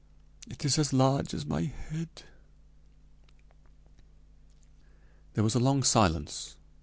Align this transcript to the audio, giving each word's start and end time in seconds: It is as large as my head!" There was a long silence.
It 0.49 0.65
is 0.65 0.79
as 0.79 0.93
large 0.93 1.31
as 1.31 1.45
my 1.45 1.61
head!" 1.61 2.23
There 5.35 5.43
was 5.43 5.53
a 5.53 5.59
long 5.59 5.83
silence. 5.83 6.55